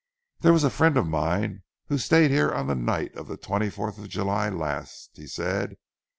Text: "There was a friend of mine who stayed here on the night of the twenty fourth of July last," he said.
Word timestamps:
"There 0.39 0.51
was 0.51 0.63
a 0.63 0.71
friend 0.71 0.97
of 0.97 1.05
mine 1.07 1.61
who 1.85 1.99
stayed 1.99 2.31
here 2.31 2.51
on 2.51 2.65
the 2.65 2.73
night 2.73 3.15
of 3.15 3.27
the 3.27 3.37
twenty 3.37 3.69
fourth 3.69 3.99
of 3.99 4.09
July 4.09 4.49
last," 4.49 5.11
he 5.13 5.27
said. 5.27 5.77